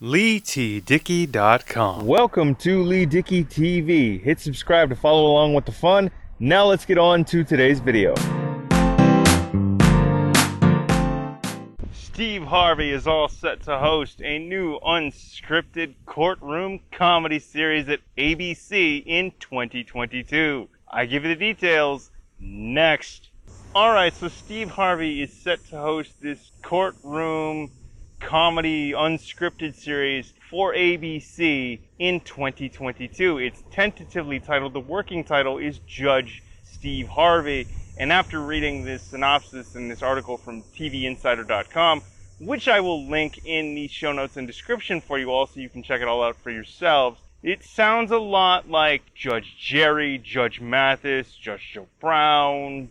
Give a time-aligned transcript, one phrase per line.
[0.00, 2.06] LeeTDickey.com.
[2.06, 4.22] Welcome to Lee Dickey TV.
[4.22, 6.12] Hit subscribe to follow along with the fun.
[6.38, 8.14] Now let's get on to today's video.
[11.90, 19.02] Steve Harvey is all set to host a new unscripted courtroom comedy series at ABC
[19.04, 20.68] in 2022.
[20.88, 23.30] I give you the details next.
[23.74, 27.72] Alright, so Steve Harvey is set to host this courtroom
[28.20, 33.38] comedy unscripted series for ABC in 2022.
[33.38, 37.66] It's tentatively titled, the working title is Judge Steve Harvey.
[37.98, 42.02] And after reading this synopsis and this article from TVInsider.com,
[42.40, 45.68] which I will link in the show notes and description for you all so you
[45.68, 50.60] can check it all out for yourselves, it sounds a lot like Judge Jerry, Judge
[50.60, 52.88] Mathis, Judge Joe Brown,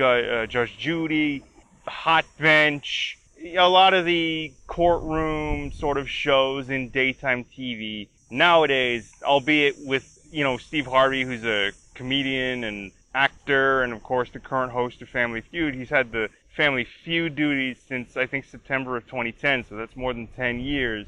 [0.00, 1.44] uh, Judge Judy,
[1.86, 9.76] Hot Bench, a lot of the courtroom sort of shows in daytime TV nowadays, albeit
[9.80, 14.72] with, you know, Steve Harvey, who's a comedian and actor, and of course the current
[14.72, 15.74] host of Family Feud.
[15.74, 20.12] He's had the Family Feud duties since I think September of 2010, so that's more
[20.12, 21.06] than 10 years.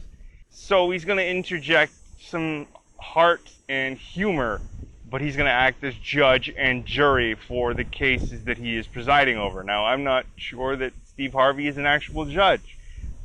[0.51, 2.67] So he's going to interject some
[2.99, 4.61] heart and humor,
[5.11, 8.87] but he's going to act as judge and jury for the cases that he is
[8.87, 9.63] presiding over.
[9.63, 12.77] Now, I'm not sure that Steve Harvey is an actual judge,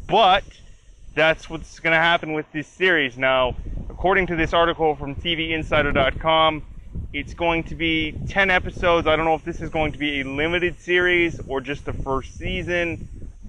[0.07, 0.43] but
[1.15, 3.17] that's what's going to happen with this series.
[3.17, 3.55] Now,
[3.89, 6.63] according to this article from TVInsider.com,
[7.11, 9.05] it's going to be 10 episodes.
[9.07, 11.93] I don't know if this is going to be a limited series or just the
[11.93, 12.97] first season,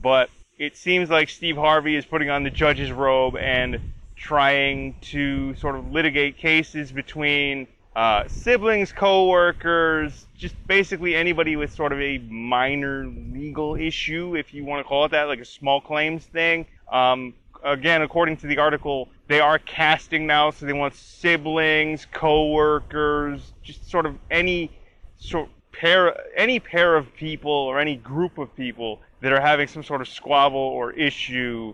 [0.02, 3.80] but it seems like Steve Harvey is putting on the judge's robe and
[4.16, 11.92] trying to sort of litigate cases between uh, siblings, co-workers, just basically anybody with sort
[11.92, 15.80] of a minor legal issue, if you want to call it that, like a small
[15.80, 16.66] claims thing.
[16.90, 23.52] Um, again, according to the article, they are casting now, so they want siblings, co-workers,
[23.62, 24.70] just sort of any
[25.16, 29.84] sort pair, any pair of people or any group of people that are having some
[29.84, 31.72] sort of squabble or issue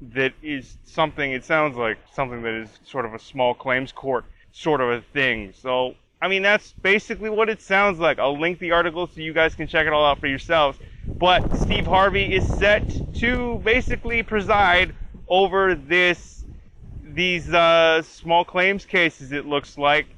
[0.00, 1.32] that is something.
[1.32, 4.24] It sounds like something that is sort of a small claims court
[4.58, 5.52] sort of a thing.
[5.52, 8.18] So, I mean, that's basically what it sounds like.
[8.18, 10.78] I'll link the article so you guys can check it all out for yourselves.
[11.18, 14.94] But Steve Harvey is set to basically preside
[15.28, 16.44] over this
[17.00, 19.32] these uh, small claims cases.
[19.32, 20.08] It looks like,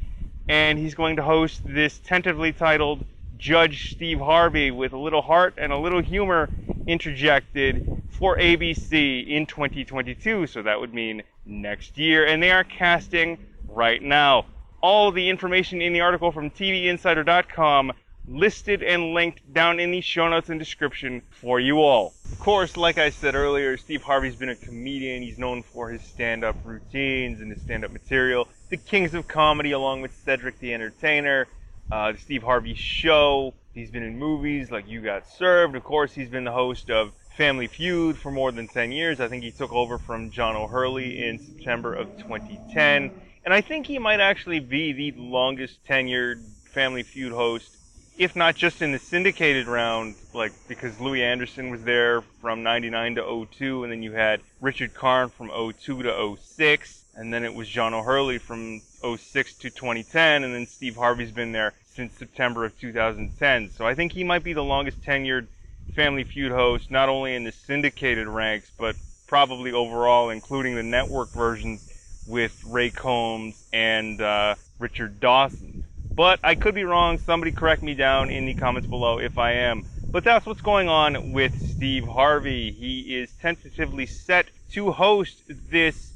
[0.49, 3.05] and he's going to host this tentatively titled
[3.37, 6.51] Judge Steve Harvey with a little heart and a little humor
[6.87, 10.47] interjected for ABC in 2022.
[10.47, 13.39] So that would mean next year, and they are casting
[13.71, 14.47] right now.
[14.81, 17.93] All the information in the article from TVInsider.com
[18.29, 22.15] listed and linked down in the show notes and description for you all.
[22.31, 25.23] Of course, like I said earlier, Steve Harvey's been a comedian.
[25.23, 28.49] He's known for his stand-up routines and his stand-up material.
[28.69, 31.49] The Kings of Comedy, along with Cedric the Entertainer,
[31.91, 33.55] uh, the Steve Harvey Show.
[33.75, 35.75] He's been in movies like You Got Served.
[35.75, 39.21] Of course, he's been the host of Family Feud for more than 10 years.
[39.21, 43.11] I think he took over from John O'Hurley in September of 2010.
[43.45, 47.77] And I think he might actually be the longest tenured Family Feud host,
[48.19, 53.15] if not just in the syndicated round, like because Louie Anderson was there from 99
[53.15, 57.55] to 02, and then you had Richard Karn from 02 to 06, and then it
[57.55, 62.67] was John O'Hurley from 06 to 2010, and then Steve Harvey's been there since September
[62.67, 63.71] of 2010.
[63.71, 65.47] So I think he might be the longest tenured
[65.95, 68.97] Family Feud host, not only in the syndicated ranks, but
[69.27, 71.90] probably overall, including the network versions
[72.31, 75.85] with Ray Combs and uh, Richard Dawson.
[76.15, 77.19] But I could be wrong.
[77.19, 79.85] Somebody correct me down in the comments below if I am.
[80.13, 82.71] But that's what's going on with Steve Harvey.
[82.73, 86.13] He is tentatively set to host this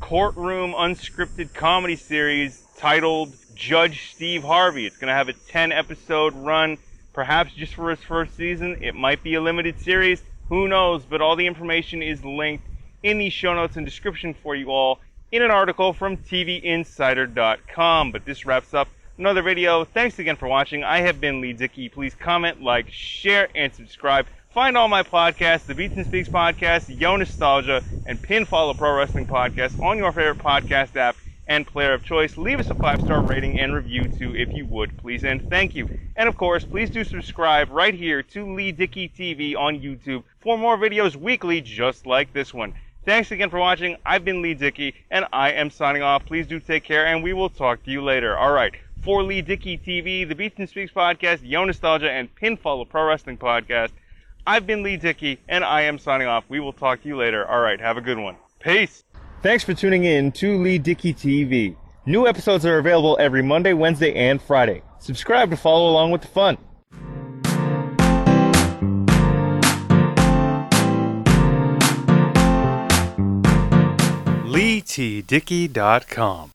[0.00, 4.86] courtroom unscripted comedy series titled Judge Steve Harvey.
[4.86, 6.78] It's going to have a 10 episode run,
[7.12, 8.78] perhaps just for his first season.
[8.80, 10.22] It might be a limited series.
[10.48, 11.04] Who knows?
[11.04, 12.66] But all the information is linked
[13.02, 15.00] in the show notes and description for you all
[15.32, 18.12] in an article from TVInsider.com.
[18.12, 18.88] But this wraps up
[19.18, 19.84] another video.
[19.84, 20.84] Thanks again for watching.
[20.84, 21.88] I have been Lee Dickey.
[21.88, 24.26] Please comment, like, share, and subscribe.
[24.50, 28.94] Find all my podcasts, the Beats and Speaks podcast, Yo Nostalgia, and Pinfall of Pro
[28.94, 32.36] Wrestling podcast on your favorite podcast app and player of choice.
[32.36, 35.88] Leave us a five-star rating and review too, if you would, please, and thank you.
[36.16, 40.58] And of course, please do subscribe right here to Lee Dickey TV on YouTube for
[40.58, 42.74] more videos weekly just like this one.
[43.04, 43.96] Thanks again for watching.
[44.06, 46.24] I've been Lee Dickey, and I am signing off.
[46.24, 48.38] Please do take care, and we will talk to you later.
[48.38, 48.74] All right.
[49.02, 53.04] For Lee Dickey TV, the Beats and Speaks podcast, Yo Nostalgia, and Pinfall of Pro
[53.04, 53.90] Wrestling podcast,
[54.46, 56.44] I've been Lee Dickey, and I am signing off.
[56.48, 57.44] We will talk to you later.
[57.44, 57.80] All right.
[57.80, 58.36] Have a good one.
[58.60, 59.02] Peace.
[59.42, 61.74] Thanks for tuning in to Lee Dickey TV.
[62.06, 64.82] New episodes are available every Monday, Wednesday, and Friday.
[65.00, 66.56] Subscribe to follow along with the fun.
[74.82, 76.50] LeeTDickey.com